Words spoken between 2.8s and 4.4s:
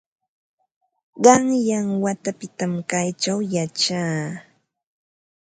kaćhaw yachaa.